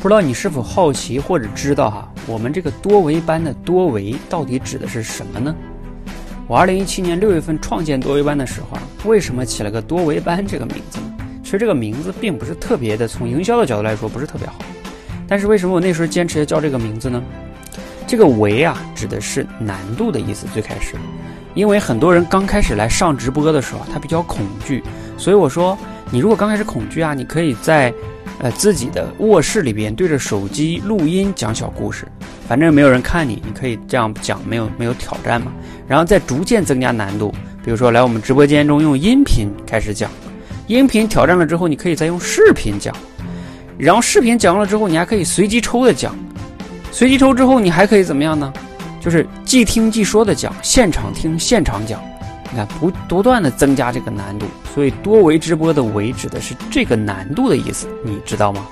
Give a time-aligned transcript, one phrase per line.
[0.00, 5.52] 不知道你是否好奇或者知道哈，我们这个多维班的多维到底指的是什么呢？
[6.46, 11.12] 我二零一七年六月份创建多维班的时候啊，为什么起了个多维班这个名字呢？
[11.42, 14.54] 其实这个名字并不是特别的，从营销的角度来说不是特别好。
[15.26, 17.20] 但是为什么我那时候坚持要叫这个名字呢？
[18.06, 20.46] 这个维啊，指的是难度的意思。
[20.54, 20.94] 最开始，
[21.54, 24.80] 因为很多人刚开始来上直播的时候，他比较恐惧，
[25.16, 25.76] 所以我说，
[26.08, 27.92] 你如果刚开始恐惧啊，你可以在。
[28.40, 32.06] 呃，自己的卧室里边对着手机录音讲小故事，
[32.46, 35.52] 反正没有人看你，你可以这样讲，没有没有挑战嘛。
[35.88, 40.08] 然后再逐渐增加难度，比如说来我们直播间中用音频开始讲，
[40.68, 42.94] 音频挑战了之后，你可以再用视频讲，
[43.76, 46.16] 然后视频讲了之后，你还可以随机抽的讲，
[46.92, 48.52] 随机抽之后，你还可以怎么样呢？
[49.00, 52.00] 就是即听即说的讲，现场听现场讲。
[52.50, 58.66] 你看，不不断的增加这个难度，所以多维直播的维指的是这个难度的意思，你知道吗？